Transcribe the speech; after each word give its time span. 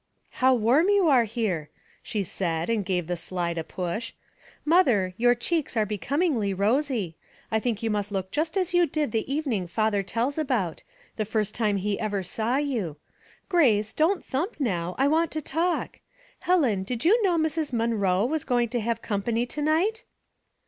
"How 0.41 0.55
warm 0.55 0.89
you 0.89 1.09
are 1.09 1.25
here," 1.25 1.69
she 2.01 2.23
said, 2.23 2.71
and 2.71 2.83
gave 2.83 3.05
the 3.05 3.15
slide 3.15 3.59
a 3.59 3.63
push." 3.63 4.13
Mother, 4.65 5.13
your 5.15 5.35
cheeks 5.35 5.77
are 5.77 5.85
becomingly 5.85 6.55
rosy. 6.55 7.17
I 7.51 7.59
think 7.59 7.83
you 7.83 7.91
must 7.91 8.11
look 8.11 8.31
just 8.31 8.57
aa 8.57 8.63
you 8.71 8.87
did 8.87 9.11
the 9.11 9.31
evening 9.31 9.67
father 9.67 10.01
tells 10.01 10.39
about— 10.39 10.81
thefii^st 11.19 11.27
42 11.27 11.29
Household 11.29 11.29
Puzzles. 11.29 11.51
time 11.51 11.77
he 11.77 11.99
ever 11.99 12.23
saw 12.23 12.57
you. 12.57 12.97
Grace, 13.47 13.93
don't 13.93 14.25
thump 14.25 14.55
uow, 14.57 14.95
I 14.97 15.07
want 15.07 15.29
to 15.33 15.39
talk. 15.43 15.99
Helen, 16.39 16.81
did 16.81 17.05
you 17.05 17.21
know 17.21 17.37
Mr?. 17.37 17.71
Mon 17.71 17.93
roe 17.93 18.25
was 18.25 18.43
going 18.43 18.69
to 18.69 18.79
have 18.79 19.03
company 19.03 19.45
to 19.45 19.61
night?" 19.61 20.03